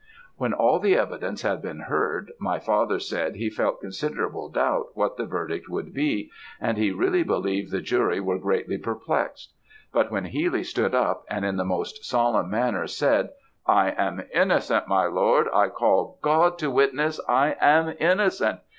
"When 0.35 0.51
all 0.51 0.79
the 0.79 0.95
evidence 0.95 1.43
had 1.43 1.61
been 1.61 1.81
heard, 1.81 2.31
my 2.39 2.57
father 2.57 2.97
said 2.97 3.35
he 3.35 3.51
felt 3.51 3.79
considerable 3.81 4.49
doubt 4.49 4.87
what 4.97 5.15
the 5.15 5.27
verdict 5.27 5.69
would 5.69 5.93
be, 5.93 6.31
and 6.59 6.75
he 6.79 6.89
really 6.89 7.21
believed 7.21 7.71
the 7.71 7.81
jury 7.81 8.19
were 8.19 8.39
greatly 8.39 8.79
perplexed; 8.79 9.53
but 9.93 10.09
when 10.09 10.25
Healy 10.25 10.63
stood 10.63 10.95
up, 10.95 11.23
and 11.29 11.45
in 11.45 11.57
the 11.57 11.63
most 11.65 12.03
solemn 12.03 12.49
manner 12.49 12.87
said, 12.87 13.29
'I 13.67 13.91
am 13.91 14.23
innocent, 14.33 14.87
my 14.87 15.05
Lord! 15.05 15.47
I 15.53 15.69
call 15.69 16.17
God 16.23 16.57
to 16.57 16.71
witness, 16.71 17.19
I 17.29 17.55
am 17.61 17.95
innocent! 17.99 18.59